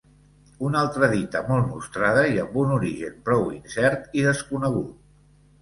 [0.67, 5.01] Una altra dita molt nostrada i amb un origen prou incert i desconegut.